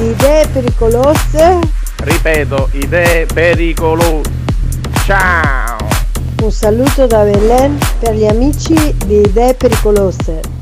Idee 0.00 0.46
pericolose. 0.48 1.58
Ripeto, 1.98 2.70
idee 2.72 3.26
pericolose. 3.26 4.30
Ciao! 5.04 5.76
Un 6.42 6.50
saluto 6.50 7.06
da 7.06 7.22
Belen 7.22 7.78
per 7.98 8.14
gli 8.14 8.24
amici 8.24 8.96
di 9.04 9.20
Idee 9.20 9.52
Pericolose. 9.52 10.59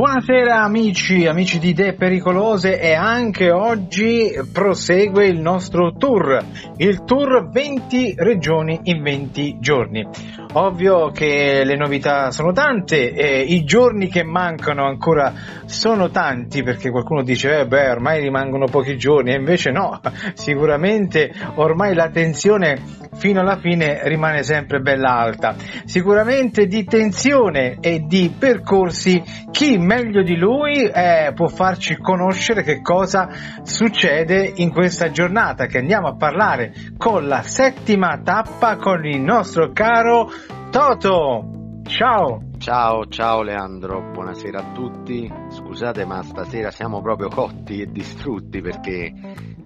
Buonasera 0.00 0.62
amici, 0.62 1.26
amici 1.26 1.58
di 1.58 1.68
Idee 1.68 1.92
Pericolose 1.92 2.80
e 2.80 2.94
anche 2.94 3.50
oggi 3.50 4.30
prosegue 4.50 5.26
il 5.26 5.38
nostro 5.38 5.92
tour, 5.92 6.42
il 6.78 7.04
tour 7.04 7.50
20 7.50 8.14
regioni 8.16 8.80
in 8.84 9.02
20 9.02 9.58
giorni. 9.60 10.08
Ovvio 10.52 11.10
che 11.12 11.62
le 11.64 11.76
novità 11.76 12.32
sono 12.32 12.50
tante 12.50 13.12
e 13.12 13.40
i 13.40 13.62
giorni 13.62 14.08
che 14.08 14.24
mancano 14.24 14.84
ancora 14.84 15.32
sono 15.66 16.10
tanti 16.10 16.64
perché 16.64 16.90
qualcuno 16.90 17.22
dice 17.22 17.60
eh 17.60 17.66
beh 17.66 17.90
ormai 17.90 18.20
rimangono 18.20 18.66
pochi 18.66 18.98
giorni 18.98 19.30
e 19.30 19.36
invece 19.36 19.70
no, 19.70 20.00
sicuramente 20.34 21.32
ormai 21.54 21.94
la 21.94 22.08
tensione 22.08 22.82
fino 23.14 23.40
alla 23.40 23.58
fine 23.58 24.00
rimane 24.04 24.42
sempre 24.42 24.80
bella 24.80 25.16
alta. 25.16 25.54
Sicuramente 25.84 26.66
di 26.66 26.84
tensione 26.84 27.76
e 27.80 28.04
di 28.06 28.34
percorsi 28.36 29.22
chi 29.52 29.78
meglio 29.78 30.22
di 30.22 30.36
lui 30.36 30.82
eh, 30.82 31.30
può 31.34 31.46
farci 31.46 31.96
conoscere 31.96 32.62
che 32.62 32.80
cosa 32.80 33.28
succede 33.62 34.52
in 34.56 34.72
questa 34.72 35.10
giornata 35.10 35.66
che 35.66 35.78
andiamo 35.78 36.08
a 36.08 36.16
parlare 36.16 36.72
con 36.96 37.28
la 37.28 37.42
settima 37.42 38.20
tappa 38.24 38.76
con 38.76 39.04
il 39.04 39.20
nostro 39.20 39.70
caro 39.72 40.30
Toto. 40.70 41.82
Ciao! 41.84 42.48
Ciao, 42.58 43.06
ciao 43.06 43.42
Leandro, 43.42 44.10
buonasera 44.12 44.58
a 44.60 44.72
tutti. 44.72 45.32
Scusate 45.48 46.04
ma 46.04 46.22
stasera 46.22 46.70
siamo 46.70 47.00
proprio 47.00 47.28
cotti 47.28 47.80
e 47.80 47.86
distrutti 47.86 48.60
perché 48.60 49.12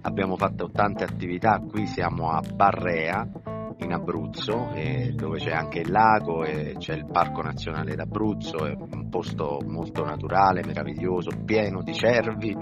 abbiamo 0.01 0.37
fatto 0.37 0.69
tante 0.71 1.03
attività. 1.03 1.59
Qui 1.59 1.85
siamo 1.87 2.29
a 2.31 2.41
Barrea 2.41 3.27
in 3.79 3.91
Abruzzo 3.91 4.71
dove 5.13 5.39
c'è 5.39 5.51
anche 5.51 5.79
il 5.79 5.91
lago 5.91 6.45
e 6.45 6.75
c'è 6.77 6.93
il 6.93 7.05
Parco 7.11 7.41
Nazionale 7.41 7.95
d'Abruzzo, 7.95 8.65
è 8.65 8.73
un 8.77 9.09
posto 9.09 9.59
molto 9.65 10.03
naturale, 10.03 10.63
meraviglioso, 10.65 11.31
pieno 11.43 11.83
di 11.83 11.93
cervi 11.93 12.55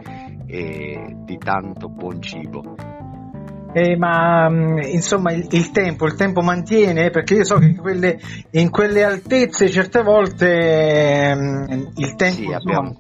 e 0.48 1.16
di 1.24 1.38
tanto 1.38 1.90
buon 1.90 2.20
cibo. 2.22 2.93
Eh, 3.76 3.98
ma 3.98 4.48
insomma 4.84 5.32
il, 5.32 5.48
il, 5.50 5.72
tempo, 5.72 6.06
il 6.06 6.14
tempo 6.14 6.42
mantiene 6.42 7.10
perché 7.10 7.34
io 7.34 7.44
so 7.44 7.58
che 7.58 7.66
in 7.66 7.78
quelle, 7.78 8.20
in 8.52 8.70
quelle 8.70 9.04
altezze 9.04 9.68
certe 9.68 10.04
volte 10.04 10.48
eh, 10.48 11.32
il 11.96 12.16
tempo 12.16 12.36
sì, 12.36 12.54
abbiamo, 12.54 12.96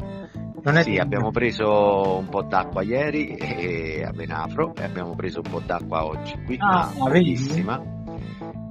non 0.63 0.77
è 0.77 0.81
sì, 0.81 0.97
abbiamo 0.97 1.29
preso 1.29 2.17
un 2.17 2.27
po' 2.27 2.41
d'acqua 2.41 2.81
ieri 2.81 3.35
e, 3.35 4.03
a 4.03 4.11
Venafro 4.11 4.73
e 4.75 4.83
abbiamo 4.83 5.13
preso 5.13 5.41
un 5.45 5.51
po' 5.51 5.61
d'acqua 5.63 6.05
oggi 6.05 6.33
qui, 6.43 6.57
ah, 6.59 6.91
bellissima, 7.07 7.79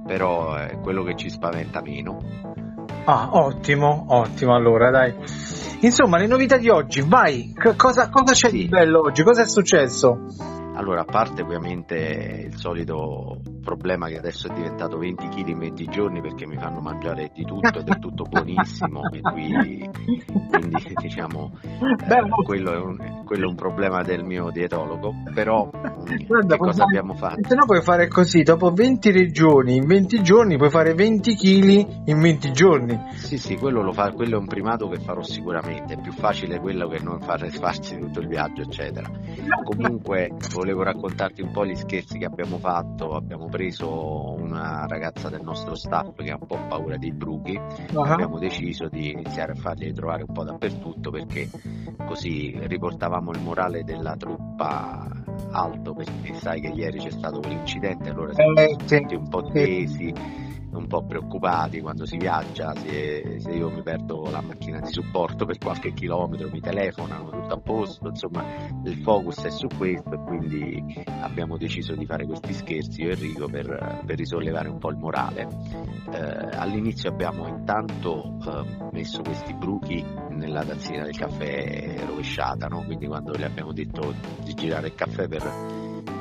però 0.05 0.55
è 0.55 0.79
quello 0.81 1.03
che 1.03 1.15
ci 1.15 1.29
spaventa 1.29 1.81
meno. 1.81 2.17
Ah, 3.05 3.29
ottimo, 3.31 4.05
ottimo 4.09 4.55
allora, 4.55 4.89
dai. 4.89 5.13
Insomma, 5.81 6.17
le 6.17 6.27
novità 6.27 6.57
di 6.57 6.69
oggi, 6.69 7.01
vai, 7.01 7.53
C- 7.53 7.75
cosa, 7.75 8.09
cosa 8.09 8.33
c'è 8.33 8.49
sì. 8.49 8.57
di 8.57 8.67
bello 8.67 9.01
oggi? 9.01 9.23
Cosa 9.23 9.43
è 9.43 9.47
successo? 9.47 10.61
Allora, 10.75 11.01
a 11.01 11.05
parte 11.05 11.41
ovviamente 11.41 12.47
il 12.49 12.57
solito 12.57 13.39
problema 13.63 14.07
che 14.07 14.17
adesso 14.17 14.47
è 14.47 14.53
diventato 14.53 14.97
20 14.97 15.27
kg 15.29 15.47
in 15.47 15.59
20 15.59 15.85
giorni 15.85 16.21
perché 16.21 16.45
mi 16.45 16.57
fanno 16.57 16.81
mangiare 16.81 17.31
di 17.33 17.43
tutto 17.43 17.79
ed 17.79 17.87
è 17.87 17.97
tutto 17.99 18.25
buonissimo 18.25 19.01
e 19.11 19.21
qui, 19.21 19.89
quindi 20.49 20.93
diciamo 21.01 21.51
eh, 21.63 22.43
quello, 22.45 22.73
è 22.73 22.77
un, 22.77 23.23
quello, 23.25 23.45
è 23.45 23.47
un, 23.47 23.55
problema 23.55 24.01
del 24.03 24.23
mio 24.23 24.49
dietologo, 24.51 25.13
però 25.33 25.69
Guarda, 26.27 26.55
che 26.55 26.57
cosa 26.57 26.83
abbiamo 26.83 27.13
fatto? 27.15 27.47
Se 27.47 27.55
no 27.55 27.65
puoi 27.65 27.81
fare 27.81 28.07
così, 28.07 28.43
dopo 28.43 28.71
20 28.71 29.11
regioni 29.11 29.75
in 29.75 29.85
20 29.85 30.21
giorni 30.21 30.57
puoi 30.57 30.69
fare 30.69 30.93
20 30.93 31.35
kg 31.35 31.87
in 32.05 32.19
20 32.19 32.51
giorni. 32.51 32.99
Sì, 33.13 33.37
sì, 33.37 33.55
quello, 33.55 33.91
fa, 33.93 34.11
quello, 34.11 34.35
è 34.35 34.39
un 34.39 34.47
primato 34.47 34.87
che 34.89 34.99
farò 34.99 35.21
sicuramente, 35.21 35.93
è 35.93 36.01
più 36.01 36.11
facile 36.11 36.59
quello 36.59 36.87
che 36.87 36.99
non 37.01 37.21
fare, 37.21 37.49
farsi 37.49 37.97
tutto 37.97 38.19
il 38.19 38.27
viaggio 38.27 38.63
eccetera. 38.63 39.09
Comunque 39.63 40.31
volevo 40.51 40.83
raccontarti 40.83 41.41
un 41.41 41.51
po' 41.51 41.65
gli 41.65 41.75
scherzi 41.75 42.17
che 42.17 42.25
abbiamo 42.25 42.57
fatto. 42.57 43.15
Abbiamo 43.15 43.47
preso 43.53 44.33
una 44.33 44.87
ragazza 44.87 45.29
del 45.29 45.43
nostro 45.43 45.75
staff 45.75 46.15
che 46.15 46.31
ha 46.31 46.37
un 46.39 46.47
po' 46.47 46.57
paura 46.67 46.97
dei 46.97 47.13
bruchi. 47.13 47.55
Uh-huh. 47.55 48.01
Abbiamo 48.01 48.39
deciso 48.39 48.87
di 48.89 49.11
iniziare 49.11 49.51
a 49.51 49.55
farli 49.55 49.93
trovare 49.93 50.23
un 50.27 50.33
po' 50.33 50.43
dappertutto 50.43 51.11
perché 51.11 51.47
così 52.07 52.57
riportavamo 52.59 53.29
il 53.29 53.41
morale 53.41 53.83
della 53.83 54.15
truppa 54.15 55.07
alto. 55.51 55.93
Perché 55.93 56.33
sai 56.33 56.61
che 56.61 56.69
ieri 56.69 56.97
c'è 56.97 57.11
stato 57.11 57.41
quell'incidente, 57.41 58.09
allora 58.09 58.33
siamo 58.33 58.59
eh, 58.59 58.75
tutti 58.75 59.13
un 59.13 59.29
po' 59.29 59.43
tesi 59.43 60.11
un 60.77 60.87
po' 60.87 61.03
preoccupati 61.03 61.81
quando 61.81 62.05
si 62.05 62.17
viaggia, 62.17 62.73
se, 62.75 63.39
se, 63.39 63.51
io 63.51 63.69
mi 63.69 63.81
perdo 63.81 64.29
la 64.29 64.41
macchina 64.41 64.79
di 64.79 64.91
supporto 64.91 65.45
per 65.45 65.57
qualche 65.57 65.93
chilometro 65.93 66.49
mi 66.51 66.59
telefonano, 66.59 67.29
tutto 67.29 67.53
a 67.53 67.59
posto, 67.59 68.09
insomma 68.09 68.43
il 68.83 69.01
focus 69.01 69.43
è 69.43 69.49
su 69.49 69.67
questo 69.77 70.13
e 70.13 70.17
quindi 70.17 71.03
abbiamo 71.21 71.57
deciso 71.57 71.95
di 71.95 72.05
fare 72.05 72.25
questi 72.25 72.53
scherzi 72.53 73.01
io 73.01 73.09
e 73.09 73.13
Enrico 73.13 73.47
per, 73.47 74.01
per 74.05 74.17
risollevare 74.17 74.69
un 74.69 74.79
po' 74.79 74.89
il 74.89 74.97
morale. 74.97 75.47
Eh, 76.11 76.57
all'inizio 76.57 77.09
abbiamo 77.09 77.47
intanto 77.47 78.37
eh, 78.45 78.87
messo 78.91 79.21
questi 79.21 79.53
bruchi 79.53 80.03
nella 80.29 80.63
tazzina 80.63 81.03
del 81.03 81.17
caffè 81.17 82.03
rovesciata, 82.05 82.67
no? 82.67 82.83
quindi 82.83 83.07
quando 83.07 83.33
gli 83.33 83.43
abbiamo 83.43 83.71
detto 83.71 84.13
di 84.43 84.53
girare 84.53 84.87
il 84.87 84.95
caffè 84.95 85.27
per, 85.27 85.43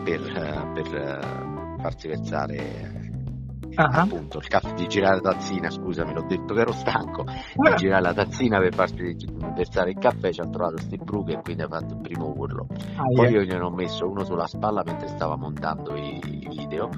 per, 0.05 0.73
per 0.75 0.95
eh, 0.95 1.81
farsi 1.81 2.09
versare 2.09 3.02
uh-huh. 3.77 4.00
appunto 4.00 4.38
il 4.38 4.47
caffè 4.49 4.72
di 4.75 4.87
girare 4.87 5.21
la 5.21 5.33
tazzina, 5.33 5.71
scusami, 5.71 6.12
l'ho 6.12 6.25
detto 6.27 6.55
che 6.55 6.60
ero 6.60 6.72
stanco, 6.72 7.25
di 7.25 7.71
uh 7.71 7.75
girare 7.75 8.03
la 8.03 8.15
tazzina 8.15 8.59
per 8.59 8.75
farsi 8.75 9.16
versare 9.55 9.91
il 9.91 9.99
caffè, 9.99 10.33
ci 10.33 10.41
ha 10.41 10.49
trovato 10.49 10.78
sti 10.78 10.99
bruchi 10.99 11.33
e 11.33 11.41
quindi 11.41 11.62
ha 11.62 11.69
fatto 11.69 11.94
il 11.94 12.00
primo 12.00 12.33
urlo. 12.37 12.66
Ah, 12.97 13.03
Poi 13.15 13.28
yeah. 13.28 13.41
io 13.41 13.43
gliene 13.43 13.65
ho 13.65 13.71
messo 13.71 14.09
uno 14.09 14.25
sulla 14.25 14.47
spalla 14.47 14.83
mentre 14.84 15.09
stava 15.09 15.37
montando 15.37 15.94
i, 15.97 16.21
i 16.22 16.49
video 16.49 16.91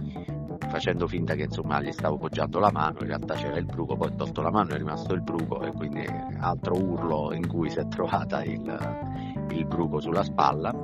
facendo 0.74 1.06
finta 1.06 1.34
che 1.34 1.44
insomma 1.44 1.80
gli 1.80 1.92
stavo 1.92 2.16
poggiando 2.16 2.58
la 2.58 2.72
mano, 2.72 2.98
in 3.00 3.06
realtà 3.06 3.34
c'era 3.34 3.56
il 3.58 3.64
bruco, 3.64 3.96
poi 3.96 4.08
ho 4.08 4.16
tolto 4.16 4.42
la 4.42 4.50
mano 4.50 4.70
è 4.70 4.76
rimasto 4.76 5.14
il 5.14 5.22
bruco 5.22 5.62
e 5.62 5.70
quindi 5.72 6.04
altro 6.40 6.74
urlo 6.74 7.32
in 7.32 7.46
cui 7.46 7.70
si 7.70 7.78
è 7.78 7.86
trovata 7.86 8.42
il, 8.42 9.46
il 9.50 9.66
bruco 9.66 10.00
sulla 10.00 10.24
spalla. 10.24 10.74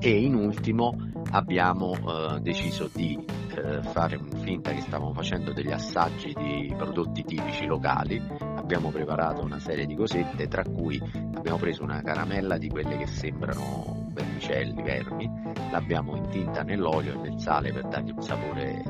E 0.00 0.24
in 0.24 0.34
ultimo 0.34 0.96
abbiamo 1.32 1.94
eh, 1.94 2.40
deciso 2.40 2.88
di 2.92 3.18
eh, 3.54 3.82
fare 3.82 4.18
finta 4.40 4.72
che 4.72 4.80
stavamo 4.80 5.12
facendo 5.12 5.52
degli 5.52 5.70
assaggi 5.70 6.32
di 6.34 6.72
prodotti 6.76 7.24
tipici 7.24 7.66
locali, 7.66 8.22
abbiamo 8.38 8.90
preparato 8.90 9.42
una 9.42 9.58
serie 9.58 9.86
di 9.86 9.94
cosette, 9.94 10.48
tra 10.48 10.62
cui 10.62 11.00
abbiamo 11.34 11.58
preso 11.58 11.82
una 11.82 12.00
caramella 12.02 12.56
di 12.58 12.68
quelle 12.68 12.96
che 12.96 13.06
sembrano 13.06 14.08
vermicelli, 14.12 14.82
vermi, 14.82 15.30
l'abbiamo 15.70 16.16
intinta 16.16 16.62
nell'olio 16.62 17.14
e 17.14 17.28
nel 17.28 17.40
sale 17.40 17.72
per 17.72 17.88
dargli 17.88 18.12
un 18.14 18.22
sapore 18.22 18.82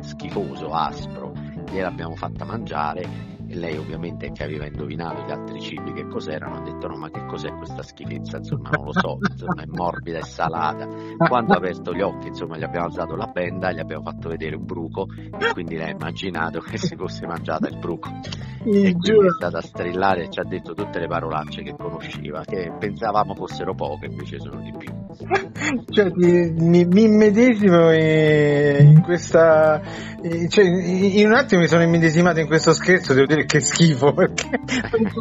schifoso, 0.00 0.70
aspro, 0.70 1.32
gliel'abbiamo 1.70 2.14
fatta 2.14 2.44
mangiare 2.44 3.36
e 3.48 3.56
lei 3.56 3.78
ovviamente 3.78 4.30
che 4.30 4.44
aveva 4.44 4.66
indovinato 4.66 5.22
gli 5.22 5.30
altri 5.30 5.60
cibi 5.60 5.92
che 5.94 6.06
cos'erano 6.06 6.56
ha 6.56 6.60
detto 6.60 6.86
no 6.86 6.98
ma 6.98 7.08
che 7.08 7.24
cos'è 7.24 7.50
questa 7.54 7.82
schifezza? 7.82 8.36
Insomma 8.36 8.70
non 8.74 8.84
lo 8.84 8.92
so 8.92 9.16
insomma 9.28 9.62
è 9.62 9.66
morbida 9.66 10.18
e 10.18 10.22
salata. 10.22 10.86
Quando 11.16 11.54
ha 11.54 11.56
aperto 11.56 11.94
gli 11.94 12.02
occhi 12.02 12.28
insomma 12.28 12.58
gli 12.58 12.62
abbiamo 12.62 12.86
alzato 12.86 13.16
la 13.16 13.26
benda 13.26 13.72
gli 13.72 13.78
abbiamo 13.78 14.02
fatto 14.02 14.28
vedere 14.28 14.54
un 14.54 14.66
bruco 14.66 15.06
e 15.16 15.52
quindi 15.52 15.76
lei 15.76 15.88
ha 15.88 15.94
immaginato 15.94 16.60
che 16.60 16.76
si 16.76 16.94
fosse 16.94 17.26
mangiata 17.26 17.68
il 17.68 17.78
bruco. 17.78 18.10
E 18.10 18.92
quindi 18.92 19.26
è 19.26 19.30
stata 19.34 19.58
a 19.58 19.62
strillare 19.62 20.24
e 20.24 20.30
ci 20.30 20.40
ha 20.40 20.44
detto 20.44 20.74
tutte 20.74 20.98
le 20.98 21.06
parolacce 21.06 21.62
che 21.62 21.74
conosceva 21.74 22.42
che 22.44 22.70
pensavamo 22.78 23.34
fossero 23.34 23.74
poche 23.74 24.06
invece 24.06 24.38
sono 24.40 24.60
di 24.60 24.74
più 24.76 25.07
cioè, 25.90 26.12
ti- 26.12 26.52
mi, 26.58 26.84
mi 26.84 27.02
immedesimo 27.04 27.92
in 27.92 29.02
questa. 29.02 29.80
Cioè, 30.48 30.64
in 30.64 31.26
un 31.26 31.34
attimo 31.34 31.60
mi 31.60 31.68
sono 31.68 31.82
immedesimato 31.82 32.40
in 32.40 32.46
questo 32.46 32.72
scherzo, 32.72 33.14
devo 33.14 33.26
dire 33.26 33.44
che 33.44 33.60
schifo, 33.60 34.12
perché 34.14 34.48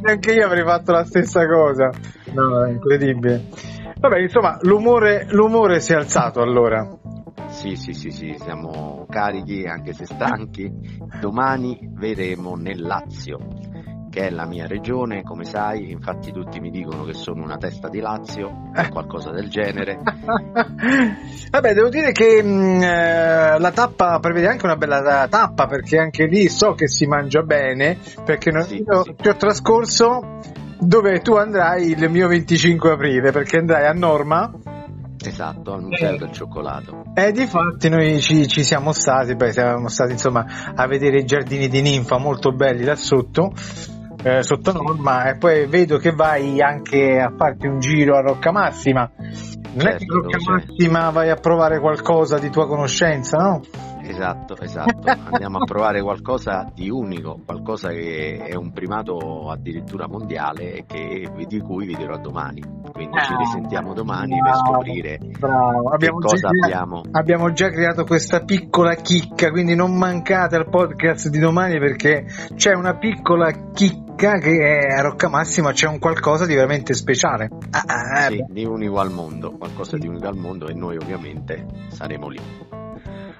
anche 0.03 0.33
io 0.33 0.45
avrei 0.45 0.63
fatto 0.63 0.91
la 0.91 1.03
stessa 1.03 1.45
cosa. 1.47 1.89
No, 2.33 2.65
è 2.65 2.71
incredibile. 2.71 3.45
Vabbè, 3.99 4.19
insomma, 4.19 4.59
l'umore, 4.61 5.25
l'umore 5.31 5.79
si 5.79 5.93
è 5.93 5.95
alzato 5.95 6.41
allora. 6.41 6.87
Sì, 7.49 7.75
sì, 7.75 7.93
sì, 7.93 8.11
sì, 8.11 8.35
siamo 8.39 9.05
carichi 9.09 9.65
anche 9.65 9.93
se 9.93 10.05
stanchi. 10.05 10.71
Domani 11.19 11.79
vedremo 11.93 12.55
nel 12.55 12.81
Lazio, 12.81 13.37
che 14.09 14.27
è 14.27 14.29
la 14.29 14.45
mia 14.45 14.65
regione, 14.67 15.21
come 15.23 15.43
sai, 15.45 15.91
infatti 15.91 16.31
tutti 16.31 16.59
mi 16.59 16.69
dicono 16.71 17.03
che 17.03 17.13
sono 17.13 17.43
una 17.43 17.57
testa 17.57 17.89
di 17.89 17.99
Lazio 17.99 18.47
o 18.75 18.89
qualcosa 18.89 19.31
del 19.31 19.49
genere. 19.49 19.99
Vabbè, 21.51 21.73
devo 21.73 21.89
dire 21.89 22.11
che 22.11 22.41
mh, 22.43 22.81
eh, 22.81 23.59
la 23.59 23.71
tappa 23.71 24.19
prevede 24.19 24.47
anche 24.47 24.65
una 24.65 24.75
bella 24.75 25.27
tappa 25.29 25.65
perché 25.67 25.97
anche 25.97 26.25
lì 26.25 26.47
so 26.49 26.73
che 26.73 26.87
si 26.87 27.05
mangia 27.05 27.41
bene 27.41 27.97
perché 28.23 28.51
non- 28.51 28.63
Sì, 28.63 28.83
io 28.85 29.03
sì. 29.03 29.15
ti 29.15 29.27
ho 29.29 29.35
trascorso 29.35 30.39
dove 30.79 31.19
tu 31.21 31.33
andrai 31.35 31.89
il 31.91 32.09
mio 32.09 32.27
25 32.27 32.91
aprile 32.91 33.31
perché 33.31 33.57
andrai 33.57 33.85
a 33.87 33.93
Norma 33.93 34.51
Esatto, 35.19 35.73
al 35.73 35.81
Museo 35.83 36.15
del 36.15 36.31
Cioccolato. 36.31 37.03
e 37.15 37.31
di 37.31 37.45
fatti 37.47 37.89
noi 37.89 38.19
ci, 38.21 38.47
ci 38.47 38.63
siamo 38.63 38.91
stati, 38.91 39.35
beh, 39.35 39.51
siamo 39.51 39.87
stati 39.89 40.11
insomma 40.11 40.45
a 40.75 40.85
vedere 40.87 41.17
i 41.19 41.25
giardini 41.25 41.67
di 41.67 41.81
ninfa 41.81 42.17
molto 42.19 42.51
belli 42.53 42.83
là 42.83 42.95
sotto. 42.95 43.51
Eh, 44.27 44.43
sotto 44.43 44.73
Norma 44.73 45.29
e 45.29 45.37
poi 45.37 45.67
vedo 45.67 45.97
che 45.97 46.11
vai 46.11 46.61
anche 46.61 47.19
a 47.19 47.31
farti 47.35 47.67
un 47.67 47.79
giro 47.79 48.17
a 48.17 48.21
Rocca 48.21 48.51
Massima 48.51 49.09
non 49.17 49.87
è 49.87 49.95
che 49.95 50.05
Certo, 50.05 50.21
Rocca. 50.21 50.37
Massima 50.51 51.09
vai 51.11 51.29
a 51.29 51.35
provare 51.35 51.79
qualcosa 51.79 52.37
di 52.37 52.49
tua 52.49 52.67
conoscenza 52.67 53.37
no? 53.37 53.61
Esatto, 54.09 54.55
esatto. 54.59 55.01
Andiamo 55.31 55.57
a 55.57 55.65
provare 55.65 56.01
qualcosa 56.01 56.69
di 56.73 56.89
unico, 56.89 57.39
qualcosa 57.45 57.89
che 57.89 58.37
è 58.37 58.55
un 58.55 58.71
primato 58.71 59.49
addirittura 59.49 60.07
mondiale 60.07 60.73
e 60.73 60.85
che- 60.85 61.29
di 61.47 61.59
cui 61.59 61.85
vi 61.85 61.95
dirò 61.95 62.17
domani. 62.17 62.61
Quindi 62.91 63.17
ci 63.19 63.33
Ah. 63.33 63.37
risentiamo 63.37 63.93
domani 63.93 64.31
per 64.39 64.51
Bravo, 64.53 64.65
scoprire 64.73 65.19
bravo. 65.39 65.89
che 65.89 65.95
Abbiamo 65.95 66.17
cosa 66.19 66.35
già, 66.37 66.65
abbiamo. 66.65 67.01
abbiamo 67.11 67.51
già 67.51 67.69
creato 67.69 68.03
questa 68.05 68.43
piccola 68.43 68.95
chicca, 68.95 69.51
quindi 69.51 69.75
non 69.75 69.93
mancate 69.95 70.55
al 70.55 70.69
podcast 70.69 71.29
di 71.29 71.37
domani 71.39 71.77
perché 71.77 72.25
c'è 72.55 72.73
una 72.73 72.95
piccola 72.97 73.51
chicca 73.73 74.39
che 74.39 74.57
è 74.57 74.97
a 74.97 75.01
Rocca 75.01 75.29
Massima, 75.29 75.71
c'è 75.73 75.87
un 75.87 75.99
qualcosa 75.99 76.45
di 76.47 76.55
veramente 76.55 76.93
speciale. 76.95 77.49
Ah, 77.69 77.83
ah, 77.85 78.27
Sì, 78.29 78.37
beh. 78.37 78.45
di 78.49 78.65
unico 78.65 78.99
al 78.99 79.11
mondo, 79.11 79.51
qualcosa 79.57 79.95
di 79.97 80.07
unico 80.07 80.27
al 80.27 80.35
mondo 80.37 80.67
e 80.67 80.73
noi 80.73 80.95
ovviamente 80.97 81.65
saremo 81.89 82.27
lì. 82.29 82.39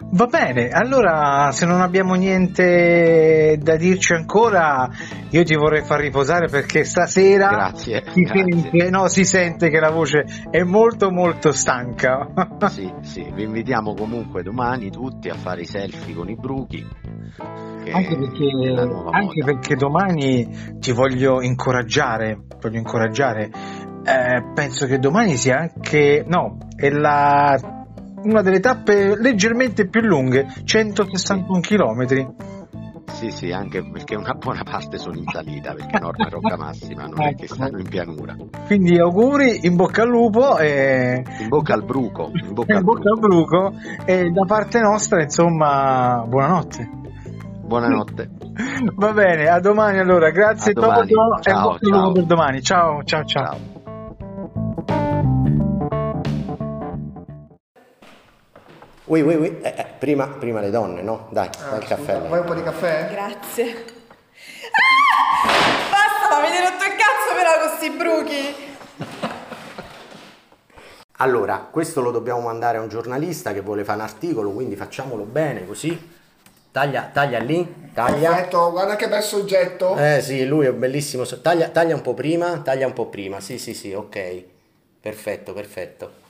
Va 0.09 0.25
bene, 0.27 0.69
allora 0.69 1.51
se 1.51 1.65
non 1.65 1.81
abbiamo 1.81 2.13
niente 2.13 3.57
da 3.61 3.75
dirci 3.75 4.13
ancora, 4.13 4.89
io 5.31 5.43
ti 5.43 5.53
vorrei 5.53 5.83
far 5.83 5.99
riposare 5.99 6.47
perché 6.47 6.85
stasera 6.85 7.49
Grazie, 7.49 8.03
si, 8.11 8.21
grazie. 8.21 8.61
Sente, 8.61 8.89
no, 8.89 9.07
si 9.09 9.25
sente 9.25 9.69
che 9.69 9.79
la 9.81 9.91
voce 9.91 10.23
è 10.49 10.63
molto 10.63 11.11
molto 11.11 11.51
stanca. 11.51 12.25
Sì, 12.67 12.91
sì, 13.01 13.29
vi 13.33 13.43
invitiamo 13.43 13.93
comunque 13.93 14.43
domani 14.43 14.89
tutti 14.89 15.29
a 15.29 15.35
fare 15.35 15.61
i 15.61 15.65
selfie 15.65 16.13
con 16.13 16.29
i 16.29 16.35
bruchi. 16.35 16.85
Che 17.83 17.91
anche 17.91 18.17
perché, 18.17 18.45
anche 19.11 19.43
perché 19.43 19.75
domani 19.75 20.75
ti 20.79 20.91
voglio 20.91 21.41
incoraggiare, 21.41 22.43
voglio 22.61 22.77
incoraggiare. 22.77 23.49
Eh, 24.03 24.51
penso 24.53 24.85
che 24.85 24.99
domani 24.99 25.35
sia 25.35 25.57
anche, 25.59 26.23
no, 26.27 26.57
è 26.75 26.89
la, 26.89 27.57
una 28.27 28.41
delle 28.41 28.59
tappe 28.59 29.15
leggermente 29.19 29.87
più 29.87 30.01
lunghe, 30.01 30.47
161 30.63 31.59
km. 31.61 32.35
Sì, 33.13 33.31
sì, 33.31 33.51
anche 33.51 33.83
perché 33.89 34.15
una 34.15 34.33
buona 34.33 34.61
parte 34.63 34.97
sono 34.99 35.15
in 35.15 35.23
salita, 35.31 35.73
perché 35.73 35.97
Norma 35.97 36.27
e 36.27 36.29
Rocca 36.29 36.55
Massima 36.57 37.05
non 37.07 37.21
è 37.23 37.33
che 37.35 37.45
Ecco. 37.45 37.55
stanno 37.55 37.79
in 37.79 37.87
pianura. 37.89 38.35
Quindi 38.67 38.99
auguri, 38.99 39.65
in 39.65 39.75
bocca 39.75 40.03
al 40.03 40.09
lupo 40.09 40.57
e 40.59 41.23
In 41.39 41.47
bocca 41.47 41.73
al 41.73 41.83
bruco, 41.83 42.29
in 42.33 42.53
bocca 42.53 42.73
in 42.73 42.77
al 42.77 42.83
bocca 42.83 43.09
al 43.09 43.19
bruco. 43.19 43.71
bruco 43.71 43.73
e 44.05 44.29
da 44.29 44.43
parte 44.45 44.79
nostra, 44.81 45.23
insomma, 45.23 46.25
buonanotte. 46.27 46.89
Buonanotte. 47.63 48.29
Va 48.95 49.11
bene, 49.13 49.47
a 49.47 49.59
domani 49.59 49.97
allora, 49.99 50.29
grazie 50.29 50.71
A 50.71 50.79
domani. 50.79 51.07
Toto 51.09 51.37
e 51.39 51.41
Ciao, 51.41 51.69
al 51.71 51.77
lupo 51.81 51.95
ciao. 51.97 52.11
per 52.11 52.23
domani. 52.25 52.61
Ciao, 52.61 53.03
ciao, 53.03 53.23
ciao. 53.25 53.43
Ciao. 53.45 53.76
Ui, 59.07 59.21
ui, 59.21 59.35
ui, 59.35 59.59
eh, 59.61 59.73
eh, 59.77 59.85
prima, 59.97 60.27
prima 60.27 60.59
le 60.59 60.69
donne, 60.69 61.01
no? 61.01 61.27
Dai, 61.31 61.49
dai 61.69 61.79
il 61.79 61.85
caffè. 61.87 62.19
Vuoi 62.27 62.39
un 62.39 62.45
po' 62.45 62.53
di 62.53 62.61
caffè? 62.63 63.07
Grazie. 63.09 63.85
Ah! 64.71 65.47
Basta, 65.89 66.29
ma 66.29 66.37
avete 66.45 66.61
rotto 66.61 66.83
il 66.83 66.95
cazzo 66.97 67.33
però 67.33 67.67
con 67.67 67.77
sti 67.77 67.89
bruchi. 67.91 68.55
Allora, 71.19 71.67
questo 71.71 72.01
lo 72.01 72.11
dobbiamo 72.11 72.41
mandare 72.41 72.79
a 72.79 72.81
un 72.81 72.89
giornalista 72.89 73.53
che 73.53 73.61
vuole 73.61 73.85
fare 73.85 73.99
un 73.99 74.03
articolo, 74.03 74.51
quindi 74.51 74.75
facciamolo 74.75 75.23
bene 75.23 75.65
così. 75.65 76.15
Taglia, 76.69 77.09
taglia 77.11 77.39
lì, 77.39 77.89
taglia. 77.93 78.31
Perfetto, 78.33 78.71
guarda 78.71 78.97
che 78.97 79.07
bel 79.07 79.23
soggetto. 79.23 79.95
Eh 79.95 80.21
sì, 80.21 80.45
lui 80.45 80.65
è 80.65 80.69
un 80.69 80.79
bellissimo. 80.79 81.23
so- 81.23 81.39
Taglia, 81.39 81.69
taglia 81.69 81.95
un 81.95 82.01
po' 82.01 82.13
prima, 82.13 82.59
taglia 82.59 82.85
un 82.85 82.93
po' 82.93 83.05
prima. 83.07 83.39
Sì, 83.39 83.57
sì, 83.57 83.73
sì, 83.73 83.93
ok. 83.93 84.43
Perfetto, 84.99 85.53
perfetto. 85.53 86.25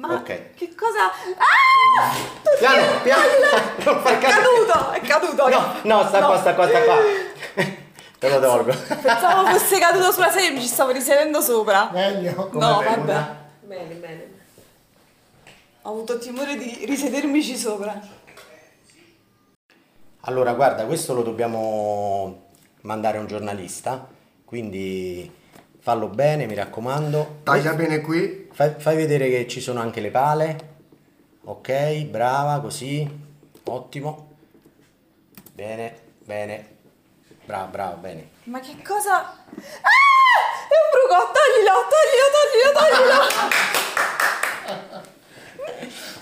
Ma 0.00 0.14
Ok. 0.14 0.54
che 0.54 0.74
cosa? 0.74 1.10
Ah! 1.36 2.14
Piano, 2.58 3.00
piano. 3.02 3.22
Non 3.84 4.00
far 4.02 4.14
È 4.14 4.18
cadere. 4.18 4.42
caduto, 4.42 4.90
è 4.92 5.00
caduto. 5.00 5.48
No, 5.48 5.74
no, 5.82 6.06
sta 6.08 6.24
qua, 6.24 6.38
sta 6.38 6.54
qua, 6.54 6.68
sta 6.68 6.80
qua. 6.82 6.96
Te 8.18 8.28
lo 8.28 8.40
tolgo. 8.40 8.72
Pensavo 9.00 9.46
fosse 9.56 9.78
caduto 9.78 10.10
sulla 10.12 10.30
sedia 10.30 10.48
e 10.48 10.52
mi 10.52 10.60
ci 10.60 10.68
stavo 10.68 10.90
risedendo 10.92 11.40
sopra. 11.40 11.90
Meglio. 11.92 12.48
No, 12.52 12.82
vabbè. 12.82 13.26
Bene, 13.60 13.94
bene. 13.94 14.28
Ho 15.82 15.90
avuto 15.90 16.18
timore 16.18 16.56
di 16.56 16.84
risedermici 16.86 17.56
sopra. 17.56 17.98
Allora, 20.24 20.52
guarda, 20.52 20.84
questo 20.84 21.14
lo 21.14 21.22
dobbiamo 21.22 22.48
mandare 22.82 23.16
a 23.16 23.20
un 23.20 23.26
giornalista, 23.26 24.06
quindi 24.44 25.30
fallo 25.80 26.08
bene, 26.08 26.46
mi 26.46 26.54
raccomando. 26.54 27.40
Taglia 27.42 27.74
bene 27.74 28.00
qui. 28.00 28.48
Fai, 28.52 28.74
fai 28.78 28.96
vedere 28.96 29.28
che 29.28 29.48
ci 29.48 29.60
sono 29.60 29.80
anche 29.80 30.00
le 30.00 30.10
pale. 30.10 30.68
Ok, 31.44 32.02
brava, 32.04 32.60
così. 32.60 33.08
Ottimo. 33.64 34.28
Bene, 35.52 35.98
bene. 36.18 36.76
Brava, 37.44 37.66
brava, 37.66 37.94
bene. 37.96 38.30
Ma 38.44 38.60
che 38.60 38.76
cosa? 38.82 39.16
Ah! 39.20 39.98
È 40.68 40.76
un 40.76 40.88
bruco, 40.92 41.32
toglilo, 41.32 41.74
toglilo, 41.90 42.28
toglilo, 42.36 42.70
toglilo. 42.78 43.18